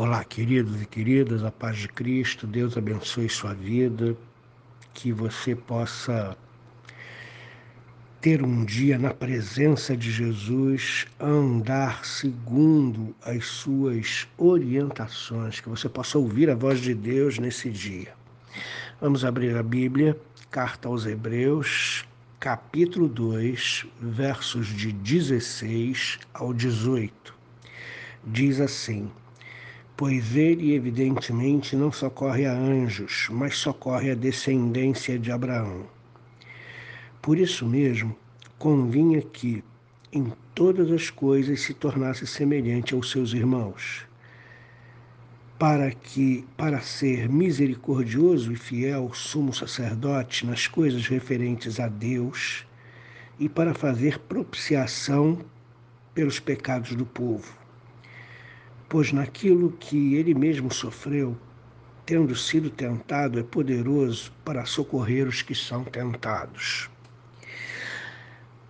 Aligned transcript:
Olá, 0.00 0.22
queridos 0.22 0.80
e 0.80 0.86
queridas, 0.86 1.42
a 1.42 1.50
paz 1.50 1.76
de 1.76 1.88
Cristo, 1.88 2.46
Deus 2.46 2.78
abençoe 2.78 3.28
sua 3.28 3.52
vida, 3.52 4.16
que 4.94 5.10
você 5.10 5.56
possa 5.56 6.38
ter 8.20 8.40
um 8.40 8.64
dia 8.64 8.96
na 8.96 9.12
presença 9.12 9.96
de 9.96 10.08
Jesus, 10.12 11.04
andar 11.18 12.04
segundo 12.04 13.12
as 13.22 13.44
suas 13.44 14.28
orientações, 14.38 15.58
que 15.58 15.68
você 15.68 15.88
possa 15.88 16.16
ouvir 16.16 16.48
a 16.48 16.54
voz 16.54 16.78
de 16.78 16.94
Deus 16.94 17.40
nesse 17.40 17.68
dia. 17.68 18.14
Vamos 19.00 19.24
abrir 19.24 19.56
a 19.56 19.64
Bíblia, 19.64 20.16
carta 20.48 20.86
aos 20.86 21.06
Hebreus, 21.06 22.06
capítulo 22.38 23.08
2, 23.08 23.84
versos 24.00 24.68
de 24.68 24.92
16 24.92 26.20
ao 26.32 26.54
18. 26.54 27.34
Diz 28.24 28.60
assim: 28.60 29.10
pois 29.98 30.36
ele 30.36 30.74
evidentemente 30.74 31.74
não 31.74 31.90
socorre 31.90 32.46
a 32.46 32.52
anjos, 32.52 33.26
mas 33.32 33.56
socorre 33.58 34.12
a 34.12 34.14
descendência 34.14 35.18
de 35.18 35.32
Abraão. 35.32 35.86
Por 37.20 37.36
isso 37.36 37.66
mesmo, 37.66 38.16
convinha 38.60 39.20
que 39.20 39.64
em 40.12 40.32
todas 40.54 40.92
as 40.92 41.10
coisas 41.10 41.62
se 41.62 41.74
tornasse 41.74 42.28
semelhante 42.28 42.94
aos 42.94 43.10
seus 43.10 43.32
irmãos, 43.32 44.06
para 45.58 45.90
que, 45.90 46.46
para 46.56 46.78
ser 46.78 47.28
misericordioso 47.28 48.52
e 48.52 48.56
fiel 48.56 49.12
sumo 49.12 49.52
sacerdote 49.52 50.46
nas 50.46 50.68
coisas 50.68 51.08
referentes 51.08 51.80
a 51.80 51.88
Deus 51.88 52.64
e 53.36 53.48
para 53.48 53.74
fazer 53.74 54.20
propiciação 54.20 55.44
pelos 56.14 56.38
pecados 56.38 56.94
do 56.94 57.04
povo 57.04 57.58
pois 58.88 59.12
naquilo 59.12 59.72
que 59.72 60.14
ele 60.14 60.34
mesmo 60.34 60.72
sofreu, 60.72 61.36
tendo 62.06 62.34
sido 62.34 62.70
tentado, 62.70 63.38
é 63.38 63.42
poderoso 63.42 64.32
para 64.44 64.64
socorrer 64.64 65.28
os 65.28 65.42
que 65.42 65.54
são 65.54 65.84
tentados. 65.84 66.88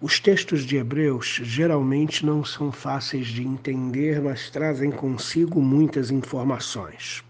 Os 0.01 0.21
textos 0.21 0.65
de 0.65 0.77
Hebreus 0.77 1.41
geralmente 1.43 2.25
não 2.25 2.45
são 2.45 2.71
fáceis 2.71 3.27
de 3.27 3.43
entender, 3.43 4.21
mas 4.21 4.51
trazem 4.51 4.91
consigo 4.91 5.61
muitas 5.61 6.11
informações. 6.11 7.25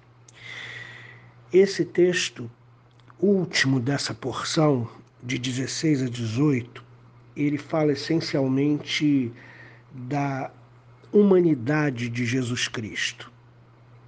Esse 1.52 1.84
texto 1.84 2.50
último 3.18 3.80
dessa 3.80 4.12
porção, 4.14 4.88
de 5.22 5.38
16 5.38 6.02
a 6.02 6.08
18, 6.08 6.84
ele 7.34 7.58
fala 7.58 7.92
essencialmente 7.92 9.32
da 9.92 10.50
humanidade 11.12 12.08
de 12.08 12.26
Jesus 12.26 12.68
Cristo. 12.68 13.32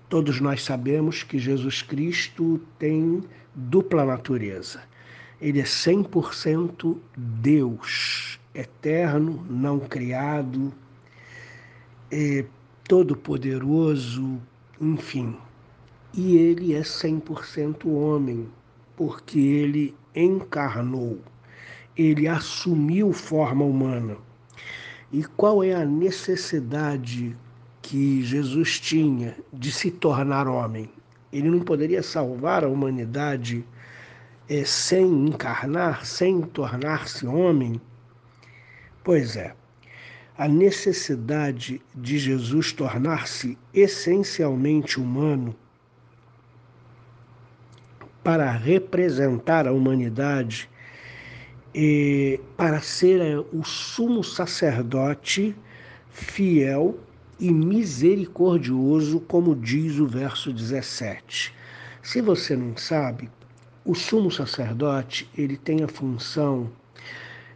Todos 0.08 0.40
nós 0.40 0.62
sabemos 0.62 1.22
que 1.22 1.38
Jesus 1.38 1.82
Cristo 1.82 2.60
tem 2.78 3.22
dupla 3.54 4.04
natureza. 4.04 4.82
Ele 5.40 5.60
é 5.60 5.64
100% 5.64 6.98
Deus, 7.16 8.38
eterno, 8.54 9.44
não 9.48 9.78
criado, 9.78 10.74
é 12.10 12.44
todo-poderoso, 12.84 14.38
enfim. 14.80 15.36
E 16.12 16.36
ele 16.36 16.74
é 16.74 16.82
100% 16.82 17.86
homem, 17.86 18.48
porque 18.96 19.38
ele 19.38 19.94
encarnou, 20.14 21.18
ele 21.96 22.28
assumiu 22.28 23.12
forma 23.12 23.64
humana 23.64 24.16
e 25.12 25.24
qual 25.24 25.62
é 25.64 25.74
a 25.74 25.84
necessidade 25.84 27.36
que 27.82 28.22
Jesus 28.22 28.78
tinha 28.78 29.36
de 29.52 29.72
se 29.72 29.90
tornar 29.90 30.46
homem? 30.46 30.88
Ele 31.32 31.50
não 31.50 31.60
poderia 31.60 32.02
salvar 32.02 32.64
a 32.64 32.68
humanidade 32.68 33.64
é, 34.48 34.64
sem 34.64 35.04
encarnar, 35.26 36.04
sem 36.04 36.42
tornar-se 36.42 37.26
homem? 37.26 37.80
Pois 39.02 39.36
é, 39.36 39.54
a 40.38 40.46
necessidade 40.46 41.82
de 41.94 42.18
Jesus 42.18 42.72
tornar-se 42.72 43.58
essencialmente 43.74 45.00
humano 45.00 45.54
para 48.22 48.50
representar 48.50 49.66
a 49.66 49.72
humanidade 49.72 50.68
para 52.56 52.80
ser 52.80 53.20
é, 53.20 53.38
o 53.52 53.62
sumo 53.64 54.24
sacerdote 54.24 55.54
fiel 56.10 56.98
e 57.38 57.50
misericordioso, 57.52 59.20
como 59.20 59.54
diz 59.54 59.98
o 59.98 60.06
verso 60.06 60.52
17. 60.52 61.54
Se 62.02 62.20
você 62.20 62.56
não 62.56 62.76
sabe, 62.76 63.30
o 63.84 63.94
sumo 63.94 64.30
sacerdote, 64.30 65.30
ele 65.36 65.56
tem 65.56 65.82
a 65.82 65.88
função 65.88 66.70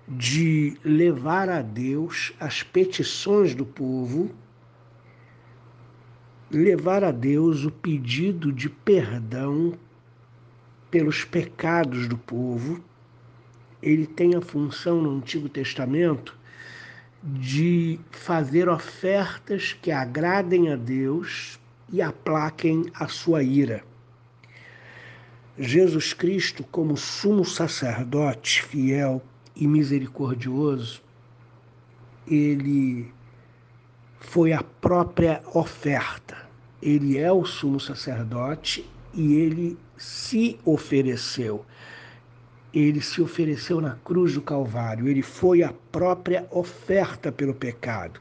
de 0.07 0.77
levar 0.85 1.49
a 1.49 1.61
Deus 1.61 2.33
as 2.39 2.63
petições 2.63 3.55
do 3.55 3.65
povo, 3.65 4.31
levar 6.51 7.03
a 7.03 7.11
Deus 7.11 7.65
o 7.65 7.71
pedido 7.71 8.53
de 8.53 8.69
perdão 8.69 9.75
pelos 10.91 11.25
pecados 11.25 12.07
do 12.07 12.17
povo 12.17 12.83
ele 13.85 14.07
tem 14.07 14.35
a 14.35 14.41
função 14.41 15.03
no 15.03 15.19
Antigo 15.19 15.47
Testamento 15.47 16.35
de 17.23 18.01
fazer 18.11 18.67
ofertas 18.67 19.75
que 19.75 19.91
agradem 19.91 20.73
a 20.73 20.77
Deus 20.77 21.61
e 21.93 22.01
aplaquem 22.01 22.87
a 22.95 23.07
sua 23.09 23.43
ira. 23.43 23.85
Jesus 25.59 26.15
Cristo, 26.15 26.65
como 26.65 26.97
sumo 26.97 27.45
sacerdote 27.45 28.63
fiel 28.63 29.23
e 29.55 29.67
misericordioso, 29.69 31.03
ele 32.27 33.13
foi 34.19 34.55
a 34.55 34.63
própria 34.63 35.43
oferta. 35.53 36.49
Ele 36.81 37.19
é 37.19 37.31
o 37.31 37.45
sumo 37.45 37.79
sacerdote 37.79 38.89
e 39.13 39.35
ele 39.35 39.79
se 39.97 40.59
ofereceu 40.65 41.67
ele 42.75 43.01
se 43.01 43.23
ofereceu 43.23 43.81
na 43.81 43.95
cruz 44.05 44.35
do 44.35 44.43
Calvário, 44.43 45.09
ele 45.09 45.23
foi 45.23 45.63
a 45.63 45.73
própria 45.93 46.47
oferta 46.51 47.31
pelo 47.31 47.55
pecado. 47.55 48.21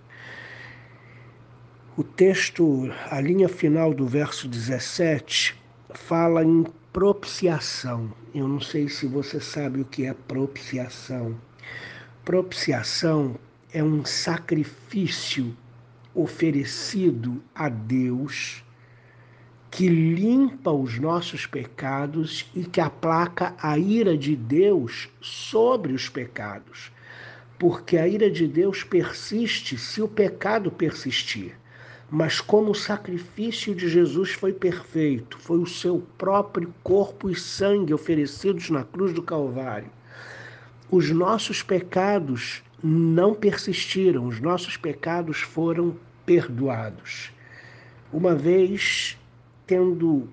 O 1.98 2.04
texto, 2.04 2.92
a 3.10 3.20
linha 3.20 3.50
final 3.50 3.94
do 3.94 4.08
verso 4.08 4.48
17, 4.48 5.56
fala 5.94 6.44
em 6.44 6.66
propiciação. 6.92 8.14
Eu 8.34 8.48
não 8.48 8.62
sei 8.62 8.88
se 8.88 9.08
você 9.08 9.40
sabe 9.40 9.82
o 9.82 9.86
que 9.86 10.06
é 10.06 10.14
propiciação. 10.14 11.36
Propiciação 12.24 13.36
é 13.72 13.84
um 13.84 14.06
sacrifício 14.06 15.56
oferecido 16.14 17.44
a 17.56 17.70
Deus 17.70 18.63
que 19.74 19.88
limpa 19.88 20.72
os 20.72 21.00
nossos 21.00 21.48
pecados 21.48 22.46
e 22.54 22.64
que 22.64 22.80
aplaca 22.80 23.56
a 23.60 23.76
ira 23.76 24.16
de 24.16 24.36
Deus 24.36 25.10
sobre 25.20 25.94
os 25.94 26.08
pecados. 26.08 26.92
Porque 27.58 27.98
a 27.98 28.08
ira 28.08 28.30
de 28.30 28.48
Deus 28.48 28.84
persiste 28.84 29.76
se 29.76 30.00
o 30.00 30.08
pecado 30.08 30.70
persistir. 30.70 31.56
Mas 32.08 32.40
como 32.40 32.70
o 32.70 32.76
sacrifício 32.76 33.74
de 33.74 33.90
Jesus 33.90 34.34
foi 34.34 34.54
perfeito, 34.54 35.40
foi 35.40 35.58
o 35.58 35.66
seu 35.66 36.04
próprio 36.20 36.72
corpo 36.84 37.28
e 37.28 37.36
sangue 37.36 37.96
oferecidos 37.96 38.70
na 38.70 38.84
cruz 38.84 39.12
do 39.12 39.24
Calvário, 39.24 39.90
os 40.92 41.10
nossos 41.10 41.64
pecados 41.64 42.62
não 42.84 43.34
persistiram, 43.34 44.28
os 44.28 44.40
nossos 44.40 44.78
pecados 44.78 45.40
foram 45.40 45.98
perdoados. 46.28 47.32
Uma 48.12 48.36
vez 48.36 49.18
tendo 49.66 50.28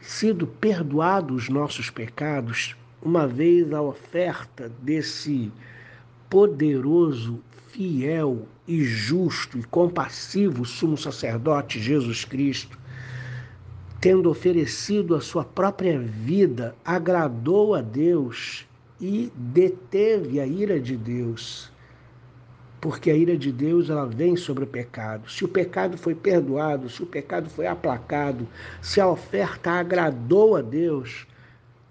sido 0.00 0.46
perdoados 0.46 1.44
os 1.44 1.48
nossos 1.48 1.90
pecados, 1.90 2.76
uma 3.02 3.26
vez 3.26 3.72
a 3.72 3.82
oferta 3.82 4.70
desse 4.82 5.52
poderoso, 6.28 7.40
fiel 7.68 8.46
e 8.66 8.82
justo 8.84 9.58
e 9.58 9.62
compassivo 9.64 10.64
sumo 10.64 10.96
sacerdote 10.96 11.80
Jesus 11.80 12.24
Cristo, 12.24 12.78
tendo 14.00 14.30
oferecido 14.30 15.14
a 15.14 15.20
sua 15.20 15.44
própria 15.44 15.98
vida, 15.98 16.74
agradou 16.84 17.74
a 17.74 17.82
Deus 17.82 18.66
e 19.00 19.30
deteve 19.34 20.40
a 20.40 20.46
ira 20.46 20.80
de 20.80 20.96
Deus 20.96 21.70
porque 22.80 23.10
a 23.10 23.14
ira 23.14 23.36
de 23.36 23.52
Deus 23.52 23.90
ela 23.90 24.06
vem 24.06 24.36
sobre 24.36 24.64
o 24.64 24.66
pecado. 24.66 25.30
Se 25.30 25.44
o 25.44 25.48
pecado 25.48 25.98
foi 25.98 26.14
perdoado, 26.14 26.88
se 26.88 27.02
o 27.02 27.06
pecado 27.06 27.50
foi 27.50 27.66
aplacado, 27.66 28.48
se 28.80 29.00
a 29.00 29.06
oferta 29.06 29.72
agradou 29.72 30.56
a 30.56 30.62
Deus, 30.62 31.26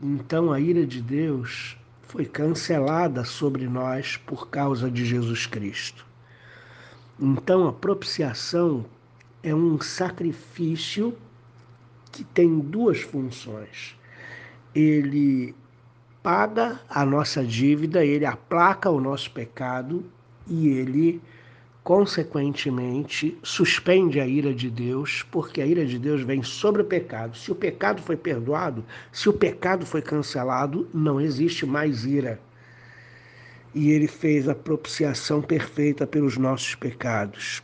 então 0.02 0.52
a 0.52 0.60
ira 0.60 0.86
de 0.86 1.02
Deus 1.02 1.78
foi 2.02 2.26
cancelada 2.26 3.24
sobre 3.24 3.68
nós 3.68 4.18
por 4.18 4.50
causa 4.50 4.90
de 4.90 5.06
Jesus 5.06 5.46
Cristo. 5.46 6.06
Então 7.20 7.68
a 7.68 7.74
propiciação 7.74 8.84
é 9.44 9.54
um 9.54 9.80
sacrifício 9.80 11.16
que 12.12 12.24
tem 12.24 12.60
duas 12.60 13.02
funções. 13.02 13.96
Ele 14.74 15.54
paga 16.24 16.80
a 16.90 17.06
nossa 17.06 17.44
dívida, 17.44 18.04
ele 18.04 18.26
aplaca 18.26 18.90
o 18.90 19.00
nosso 19.00 19.30
pecado 19.32 20.04
e 20.50 20.68
ele, 20.68 21.22
consequentemente, 21.84 23.38
suspende 23.44 24.20
a 24.20 24.28
ira 24.28 24.54
de 24.54 24.70
Deus, 24.70 25.24
porque 25.32 25.62
a 25.62 25.66
ira 25.66 25.86
de 25.86 26.00
Deus 26.00 26.22
vem 26.22 26.42
sobre 26.42 26.82
o 26.82 26.86
pecado. 26.86 27.38
Se 27.38 27.52
o 27.52 27.56
pecado 27.56 28.02
foi 28.02 28.18
perdoado, 28.18 28.84
se 29.12 29.30
o 29.30 29.34
pecado 29.34 29.86
foi 29.86 30.02
cancelado, 30.02 30.88
não 30.94 31.22
existe 31.22 31.66
mais 31.66 32.06
ira. 32.06 32.40
E 33.74 33.92
ele 33.92 34.08
fez 34.08 34.50
a 34.50 34.56
propiciação 34.56 35.42
perfeita 35.42 36.08
pelos 36.08 36.38
nossos 36.38 36.74
pecados. 36.74 37.62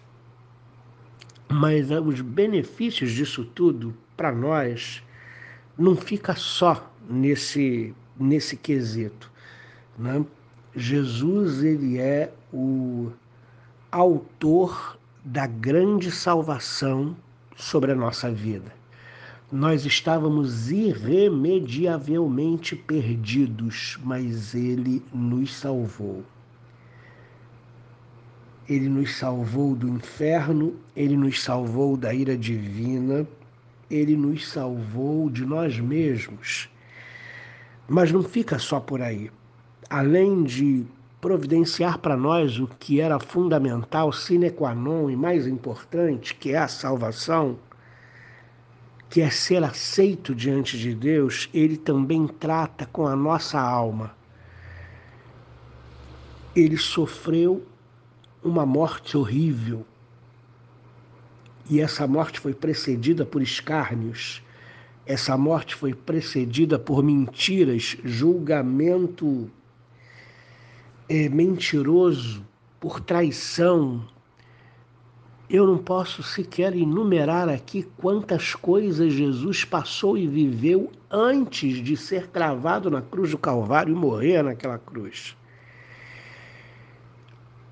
Mas 1.49 1.89
os 1.89 2.21
benefícios 2.21 3.11
disso 3.11 3.43
tudo, 3.43 3.95
para 4.15 4.31
nós, 4.31 5.03
não 5.77 5.95
fica 5.95 6.35
só 6.35 6.91
nesse, 7.09 7.93
nesse 8.19 8.55
quesito. 8.55 9.31
Né? 9.97 10.23
Jesus 10.75 11.63
ele 11.63 11.99
é 11.99 12.31
o 12.55 13.11
autor 13.91 14.97
da 15.25 15.45
grande 15.45 16.09
salvação 16.09 17.13
sobre 17.57 17.91
a 17.91 17.95
nossa 17.95 18.31
vida. 18.31 18.73
Nós 19.51 19.85
estávamos 19.85 20.71
irremediavelmente 20.71 22.77
perdidos, 22.77 23.99
mas 24.03 24.55
ele 24.55 25.03
nos 25.13 25.53
salvou. 25.53 26.23
Ele 28.69 28.87
nos 28.87 29.17
salvou 29.17 29.75
do 29.75 29.89
inferno, 29.89 30.77
ele 30.95 31.17
nos 31.17 31.43
salvou 31.43 31.97
da 31.97 32.13
ira 32.13 32.37
divina, 32.37 33.27
ele 33.91 34.15
nos 34.15 34.47
salvou 34.47 35.29
de 35.29 35.45
nós 35.45 35.77
mesmos. 35.77 36.69
Mas 37.85 38.13
não 38.13 38.23
fica 38.23 38.57
só 38.57 38.79
por 38.79 39.01
aí. 39.01 39.29
Além 39.89 40.43
de 40.43 40.85
providenciar 41.25 41.97
para 41.97 42.15
nós 42.15 42.59
o 42.59 42.67
que 42.67 43.01
era 43.01 43.19
fundamental, 43.19 44.13
sine 44.13 44.51
qua 44.51 44.75
non 44.75 45.09
e 45.09 45.15
mais 45.15 45.47
importante, 45.47 46.35
que 46.35 46.51
é 46.51 46.57
a 46.59 46.67
salvação, 46.67 47.57
que 49.09 49.21
é 49.21 49.31
ser 49.31 49.63
aceito 49.63 50.35
diante 50.35 50.77
de 50.77 50.93
Deus, 50.93 51.49
ele 51.51 51.77
também 51.77 52.27
trata 52.27 52.85
com 52.85 53.07
a 53.07 53.15
nossa 53.15 53.59
alma. 53.59 54.15
Ele 56.55 56.77
sofreu 56.77 57.65
uma 58.43 58.63
morte 58.63 59.17
horrível. 59.17 59.83
E 61.67 61.81
essa 61.81 62.05
morte 62.05 62.39
foi 62.39 62.53
precedida 62.53 63.25
por 63.25 63.41
escárnios, 63.41 64.43
essa 65.07 65.35
morte 65.35 65.73
foi 65.73 65.95
precedida 65.95 66.77
por 66.77 67.01
mentiras, 67.01 67.97
julgamento 68.03 69.49
é, 71.07 71.29
mentiroso, 71.29 72.45
por 72.79 72.99
traição. 72.99 74.05
Eu 75.49 75.67
não 75.67 75.77
posso 75.77 76.23
sequer 76.23 76.75
enumerar 76.75 77.49
aqui 77.49 77.83
quantas 77.97 78.55
coisas 78.55 79.13
Jesus 79.13 79.63
passou 79.63 80.17
e 80.17 80.27
viveu 80.27 80.91
antes 81.09 81.83
de 81.83 81.95
ser 81.95 82.27
cravado 82.29 82.89
na 82.89 83.01
cruz 83.01 83.31
do 83.31 83.37
Calvário 83.37 83.91
e 83.91 83.95
morrer 83.95 84.43
naquela 84.43 84.79
cruz. 84.79 85.35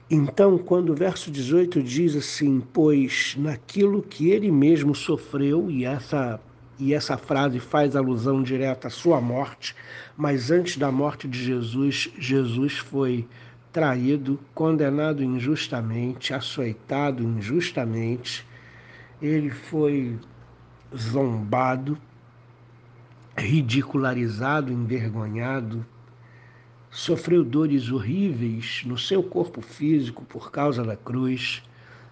Então, 0.09 0.59
quando 0.59 0.91
o 0.91 0.95
verso 0.95 1.31
18 1.31 1.81
diz 1.81 2.15
assim, 2.15 2.61
pois 2.71 3.35
naquilo 3.37 4.03
que 4.03 4.29
ele 4.29 4.51
mesmo 4.51 4.93
sofreu, 4.93 5.71
e 5.71 5.85
essa, 5.85 6.39
e 6.83 6.93
essa 6.93 7.17
frase 7.17 7.61
faz 7.61 7.95
alusão 7.95 8.43
direta 8.43 8.89
à 8.89 8.91
sua 8.91 9.21
morte, 9.21 9.73
mas 10.17 10.51
antes 10.51 10.75
da 10.75 10.91
morte 10.91 11.29
de 11.29 11.41
Jesus, 11.41 12.11
Jesus 12.19 12.77
foi 12.77 13.25
traído, 13.71 14.37
condenado 14.53 15.23
injustamente, 15.23 16.33
açoitado 16.33 17.23
injustamente, 17.23 18.45
ele 19.21 19.49
foi 19.49 20.19
zombado, 20.93 21.97
ridicularizado, 23.37 24.69
envergonhado, 24.69 25.85
sofreu 26.91 27.45
dores 27.45 27.89
horríveis 27.89 28.83
no 28.85 28.97
seu 28.97 29.23
corpo 29.23 29.61
físico 29.61 30.25
por 30.25 30.51
causa 30.51 30.83
da 30.83 30.97
cruz, 30.97 31.63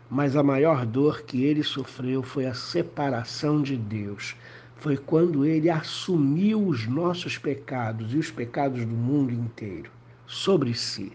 mas 0.09 0.37
a 0.37 0.41
maior 0.41 0.85
dor 0.85 1.23
que 1.23 1.43
ele 1.43 1.61
sofreu 1.61 2.23
foi 2.23 2.45
a 2.45 2.53
separação 2.53 3.61
de 3.61 3.75
Deus. 3.75 4.35
Foi 4.81 4.97
quando 4.97 5.45
ele 5.45 5.69
assumiu 5.69 6.67
os 6.67 6.87
nossos 6.87 7.37
pecados 7.37 8.15
e 8.15 8.17
os 8.17 8.31
pecados 8.31 8.83
do 8.83 8.95
mundo 8.95 9.31
inteiro 9.31 9.91
sobre 10.25 10.73
si. 10.73 11.11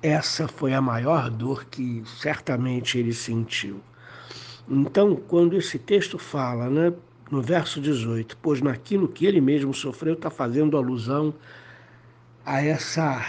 Essa 0.00 0.46
foi 0.46 0.72
a 0.72 0.80
maior 0.80 1.28
dor 1.28 1.64
que 1.64 2.04
certamente 2.06 2.96
ele 2.96 3.12
sentiu. 3.12 3.80
Então, 4.68 5.16
quando 5.16 5.56
esse 5.56 5.76
texto 5.76 6.20
fala, 6.20 6.70
né, 6.70 6.92
no 7.32 7.42
verso 7.42 7.80
18, 7.80 8.36
pois 8.40 8.60
naquilo 8.60 9.08
que 9.08 9.26
ele 9.26 9.40
mesmo 9.40 9.74
sofreu, 9.74 10.14
está 10.14 10.30
fazendo 10.30 10.76
alusão 10.76 11.34
a 12.46 12.62
essa 12.62 13.26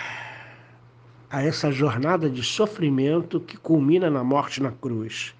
a 1.27 1.41
essa 1.41 1.71
jornada 1.71 2.29
de 2.29 2.43
sofrimento 2.43 3.39
que 3.39 3.57
culmina 3.57 4.11
na 4.11 4.23
morte 4.23 4.61
na 4.61 4.71
cruz. 4.71 5.33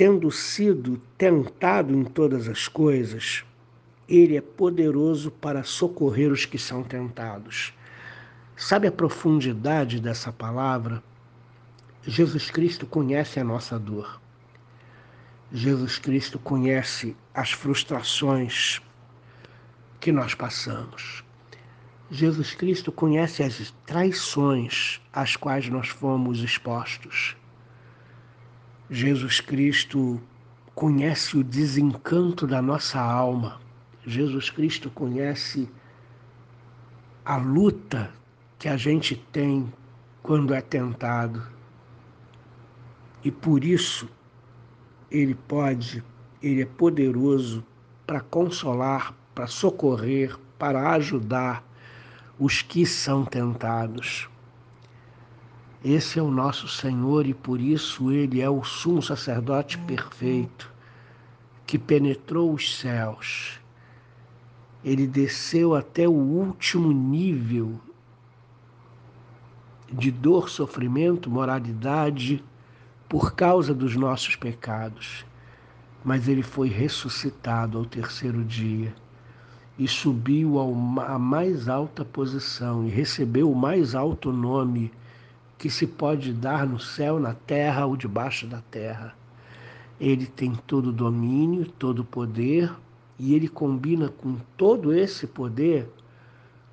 Tendo 0.00 0.30
sido 0.30 0.96
tentado 1.18 1.94
em 1.94 2.04
todas 2.04 2.48
as 2.48 2.66
coisas, 2.66 3.44
ele 4.08 4.34
é 4.34 4.40
poderoso 4.40 5.30
para 5.30 5.62
socorrer 5.62 6.32
os 6.32 6.46
que 6.46 6.56
são 6.56 6.82
tentados. 6.82 7.74
Sabe 8.56 8.88
a 8.88 8.92
profundidade 8.92 10.00
dessa 10.00 10.32
palavra? 10.32 11.02
Jesus 12.02 12.50
Cristo 12.50 12.86
conhece 12.86 13.38
a 13.38 13.44
nossa 13.44 13.78
dor. 13.78 14.18
Jesus 15.52 15.98
Cristo 15.98 16.38
conhece 16.38 17.14
as 17.34 17.52
frustrações 17.52 18.80
que 20.00 20.10
nós 20.10 20.32
passamos. 20.32 21.22
Jesus 22.10 22.54
Cristo 22.54 22.90
conhece 22.90 23.42
as 23.42 23.70
traições 23.84 24.98
às 25.12 25.36
quais 25.36 25.68
nós 25.68 25.88
fomos 25.88 26.42
expostos. 26.42 27.36
Jesus 28.92 29.40
Cristo 29.40 30.20
conhece 30.74 31.38
o 31.38 31.44
desencanto 31.44 32.44
da 32.44 32.60
nossa 32.60 33.00
alma. 33.00 33.60
Jesus 34.04 34.50
Cristo 34.50 34.90
conhece 34.90 35.70
a 37.24 37.36
luta 37.36 38.10
que 38.58 38.66
a 38.66 38.76
gente 38.76 39.14
tem 39.30 39.72
quando 40.24 40.52
é 40.52 40.60
tentado. 40.60 41.40
E 43.22 43.30
por 43.30 43.62
isso 43.62 44.08
ele 45.08 45.36
pode, 45.36 46.02
ele 46.42 46.62
é 46.62 46.66
poderoso 46.66 47.64
para 48.04 48.20
consolar, 48.20 49.14
para 49.36 49.46
socorrer, 49.46 50.36
para 50.58 50.94
ajudar 50.94 51.62
os 52.40 52.60
que 52.60 52.84
são 52.84 53.24
tentados. 53.24 54.28
Esse 55.82 56.18
é 56.18 56.22
o 56.22 56.30
nosso 56.30 56.68
Senhor 56.68 57.26
e 57.26 57.32
por 57.32 57.58
isso 57.58 58.12
ele 58.12 58.42
é 58.42 58.50
o 58.50 58.62
sumo 58.62 59.00
sacerdote 59.00 59.78
perfeito 59.78 60.70
que 61.66 61.78
penetrou 61.78 62.52
os 62.52 62.76
céus. 62.76 63.58
Ele 64.84 65.06
desceu 65.06 65.74
até 65.74 66.06
o 66.06 66.12
último 66.12 66.92
nível 66.92 67.80
de 69.90 70.10
dor, 70.10 70.50
sofrimento, 70.50 71.30
moralidade 71.30 72.44
por 73.08 73.32
causa 73.32 73.72
dos 73.72 73.96
nossos 73.96 74.36
pecados. 74.36 75.24
Mas 76.04 76.28
ele 76.28 76.42
foi 76.42 76.68
ressuscitado 76.68 77.78
ao 77.78 77.86
terceiro 77.86 78.44
dia 78.44 78.94
e 79.78 79.88
subiu 79.88 80.58
à 81.00 81.18
mais 81.18 81.70
alta 81.70 82.04
posição 82.04 82.86
e 82.86 82.90
recebeu 82.90 83.50
o 83.50 83.56
mais 83.56 83.94
alto 83.94 84.30
nome 84.30 84.92
que 85.60 85.68
se 85.68 85.86
pode 85.86 86.32
dar 86.32 86.66
no 86.66 86.80
céu, 86.80 87.20
na 87.20 87.34
terra 87.34 87.84
ou 87.84 87.94
debaixo 87.94 88.46
da 88.46 88.62
terra. 88.70 89.14
Ele 90.00 90.24
tem 90.24 90.54
todo 90.66 90.90
domínio, 90.90 91.66
todo 91.66 92.02
poder 92.02 92.72
e 93.18 93.34
ele 93.34 93.46
combina 93.46 94.08
com 94.08 94.38
todo 94.56 94.90
esse 94.90 95.26
poder 95.26 95.86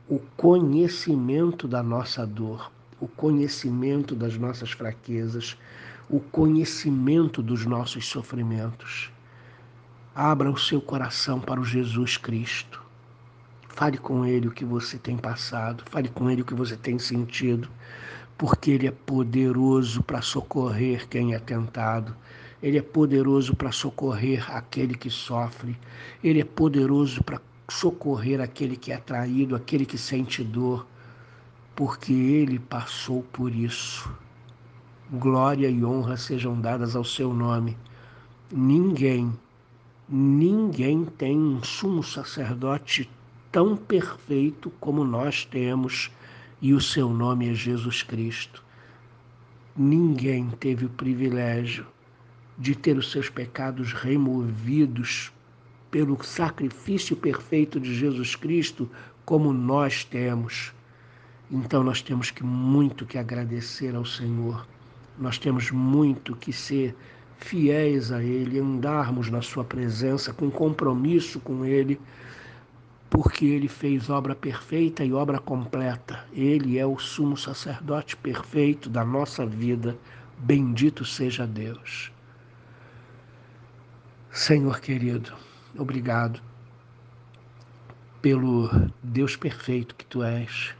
o 0.07 0.19
conhecimento 0.37 1.67
da 1.67 1.83
nossa 1.83 2.25
dor, 2.25 2.71
o 2.97 3.09
conhecimento 3.09 4.15
das 4.15 4.37
nossas 4.37 4.71
fraquezas, 4.71 5.57
o 6.09 6.21
conhecimento 6.21 7.43
dos 7.43 7.65
nossos 7.65 8.07
sofrimentos. 8.07 9.11
Abra 10.15 10.49
o 10.49 10.57
seu 10.57 10.79
coração 10.79 11.41
para 11.41 11.59
o 11.59 11.65
Jesus 11.65 12.15
Cristo. 12.15 12.81
Fale 13.67 13.97
com 13.97 14.25
Ele 14.25 14.47
o 14.47 14.51
que 14.51 14.63
você 14.63 14.97
tem 14.97 15.17
passado, 15.17 15.83
fale 15.91 16.07
com 16.07 16.29
Ele 16.29 16.41
o 16.41 16.45
que 16.45 16.53
você 16.53 16.77
tem 16.77 16.97
sentido, 16.97 17.67
porque 18.37 18.71
Ele 18.71 18.87
é 18.87 18.91
poderoso 18.91 20.03
para 20.03 20.21
socorrer 20.21 21.07
quem 21.07 21.33
é 21.33 21.39
tentado. 21.39 22.15
Ele 22.61 22.77
é 22.77 22.81
poderoso 22.81 23.55
para 23.55 23.71
socorrer 23.71 24.49
aquele 24.55 24.95
que 24.95 25.09
sofre, 25.09 25.77
Ele 26.23 26.41
é 26.41 26.45
poderoso 26.45 27.23
para 27.23 27.41
socorrer 27.69 28.41
aquele 28.41 28.75
que 28.75 28.91
é 28.91 28.97
traído, 28.97 29.55
aquele 29.55 29.85
que 29.85 29.97
sente 29.97 30.43
dor, 30.43 30.85
porque 31.75 32.13
Ele 32.13 32.57
passou 32.59 33.23
por 33.31 33.53
isso. 33.53 34.09
Glória 35.11 35.69
e 35.69 35.85
honra 35.85 36.17
sejam 36.17 36.59
dadas 36.59 36.95
ao 36.95 37.03
seu 37.03 37.33
nome. 37.33 37.77
Ninguém, 38.51 39.31
ninguém 40.09 41.05
tem 41.05 41.37
um 41.37 41.63
sumo 41.63 42.03
sacerdote 42.03 43.09
tão 43.51 43.77
perfeito 43.77 44.71
como 44.79 45.03
nós 45.03 45.45
temos, 45.45 46.11
e 46.61 46.73
o 46.73 46.81
seu 46.81 47.09
nome 47.09 47.49
é 47.49 47.53
Jesus 47.53 48.01
Cristo. 48.03 48.63
Ninguém 49.75 50.49
teve 50.59 50.85
o 50.85 50.89
privilégio 50.89 51.85
de 52.57 52.75
ter 52.75 52.97
os 52.97 53.11
seus 53.11 53.29
pecados 53.29 53.93
removidos 53.93 55.31
pelo 55.91 56.21
sacrifício 56.23 57.15
perfeito 57.15 57.79
de 57.79 57.93
Jesus 57.93 58.35
Cristo, 58.35 58.89
como 59.23 59.53
nós 59.53 60.03
temos. 60.03 60.73
Então 61.51 61.83
nós 61.83 62.01
temos 62.01 62.31
que 62.31 62.43
muito 62.43 63.05
que 63.05 63.17
agradecer 63.17 63.95
ao 63.95 64.05
Senhor. 64.05 64.67
Nós 65.17 65.37
temos 65.37 65.71
muito 65.71 66.35
que 66.35 66.51
ser 66.51 66.95
fiéis 67.37 68.11
a 68.11 68.21
Ele, 68.21 68.59
andarmos 68.59 69.29
na 69.29 69.41
Sua 69.41 69.63
presença 69.63 70.33
com 70.33 70.49
compromisso 70.49 71.39
com 71.39 71.63
Ele, 71.63 71.99
porque 73.19 73.45
Ele 73.47 73.67
fez 73.67 74.11
obra 74.11 74.35
perfeita 74.35 75.03
e 75.03 75.11
obra 75.11 75.39
completa. 75.39 76.23
Ele 76.31 76.77
é 76.77 76.85
o 76.85 76.99
sumo 76.99 77.35
sacerdote 77.35 78.15
perfeito 78.15 78.91
da 78.91 79.03
nossa 79.03 79.43
vida. 79.43 79.97
Bendito 80.37 81.03
seja 81.03 81.47
Deus. 81.47 82.11
Senhor 84.31 84.79
querido, 84.79 85.33
obrigado 85.75 86.39
pelo 88.21 88.69
Deus 89.01 89.35
perfeito 89.35 89.95
que 89.95 90.05
tu 90.05 90.21
és, 90.21 90.75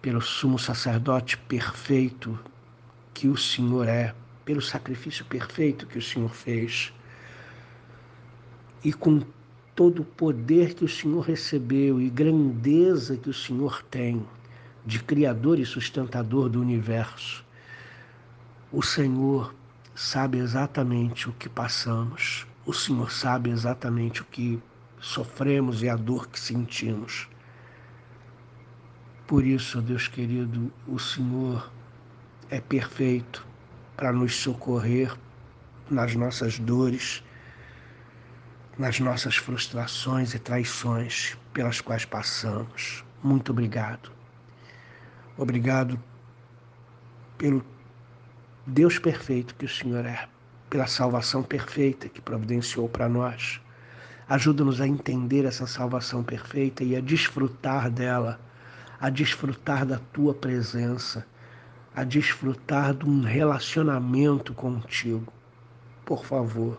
pelo 0.00 0.20
sumo 0.20 0.56
sacerdote 0.56 1.36
perfeito 1.36 2.38
que 3.12 3.26
o 3.26 3.36
Senhor 3.36 3.88
é, 3.88 4.14
pelo 4.44 4.62
sacrifício 4.62 5.24
perfeito 5.24 5.84
que 5.88 5.98
o 5.98 6.02
Senhor 6.02 6.30
fez 6.30 6.92
e 8.84 8.92
com 8.92 9.20
todo 9.80 10.02
o 10.02 10.04
poder 10.04 10.74
que 10.74 10.84
o 10.84 10.88
Senhor 10.88 11.22
recebeu 11.22 11.98
e 11.98 12.10
grandeza 12.10 13.16
que 13.16 13.30
o 13.30 13.34
Senhor 13.34 13.82
tem 13.84 14.22
de 14.84 14.98
Criador 14.98 15.58
e 15.58 15.64
sustentador 15.64 16.50
do 16.50 16.60
universo. 16.60 17.42
O 18.70 18.82
Senhor 18.82 19.54
sabe 19.94 20.36
exatamente 20.36 21.30
o 21.30 21.32
que 21.32 21.48
passamos 21.48 22.46
o 22.66 22.72
Senhor 22.72 23.10
sabe 23.10 23.50
exatamente 23.50 24.22
o 24.22 24.24
que 24.26 24.62
sofremos 25.00 25.82
e 25.82 25.88
a 25.88 25.96
dor 25.96 26.28
que 26.28 26.38
sentimos. 26.38 27.26
Por 29.26 29.44
isso, 29.44 29.80
Deus 29.80 30.06
querido, 30.06 30.70
o 30.86 30.98
Senhor 30.98 31.70
é 32.50 32.60
perfeito 32.60 33.46
para 33.96 34.12
nos 34.12 34.36
socorrer 34.36 35.12
nas 35.90 36.14
nossas 36.14 36.58
dores, 36.58 37.24
nas 38.80 38.98
nossas 38.98 39.36
frustrações 39.36 40.32
e 40.32 40.38
traições 40.38 41.36
pelas 41.52 41.82
quais 41.82 42.06
passamos. 42.06 43.04
Muito 43.22 43.52
obrigado. 43.52 44.10
Obrigado 45.36 46.02
pelo 47.36 47.62
Deus 48.66 48.98
perfeito 48.98 49.54
que 49.54 49.66
o 49.66 49.68
Senhor 49.68 50.06
é 50.06 50.26
pela 50.70 50.86
salvação 50.86 51.42
perfeita 51.42 52.08
que 52.08 52.22
providenciou 52.22 52.88
para 52.88 53.06
nós. 53.06 53.60
Ajuda-nos 54.26 54.80
a 54.80 54.88
entender 54.88 55.44
essa 55.44 55.66
salvação 55.66 56.24
perfeita 56.24 56.82
e 56.82 56.96
a 56.96 57.02
desfrutar 57.02 57.90
dela, 57.90 58.40
a 58.98 59.10
desfrutar 59.10 59.84
da 59.84 59.98
tua 60.10 60.32
presença, 60.32 61.26
a 61.94 62.02
desfrutar 62.02 62.94
de 62.94 63.04
um 63.04 63.20
relacionamento 63.20 64.54
contigo. 64.54 65.30
Por 66.02 66.24
favor, 66.24 66.78